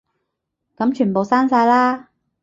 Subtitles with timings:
[0.77, 2.09] 噉全部刪晒啦